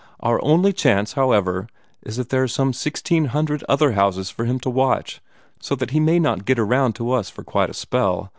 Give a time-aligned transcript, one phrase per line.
[0.21, 1.67] Our only chance, however,
[2.01, 5.21] is that there are some sixteen hundred other houses for him to watch,
[5.59, 8.27] so that he may not get around to us for quite a spell.